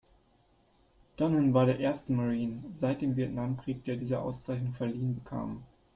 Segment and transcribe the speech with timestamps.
[1.15, 5.61] Dunham war der erste Marine seit dem Vietnamkrieg, der diese Auszeichnung verliehen bekam.